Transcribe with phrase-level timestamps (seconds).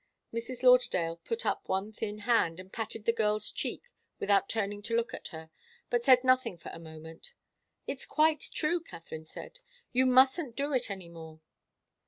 [0.33, 0.63] Mrs.
[0.63, 3.83] Lauderdale put up one thin hand, and patted the girl's cheek
[4.17, 5.51] without turning to look at her,
[5.91, 7.35] but said nothing for a moment.
[7.85, 9.59] "It's quite true," Katharine said.
[9.93, 11.41] "You mustn't do it any more."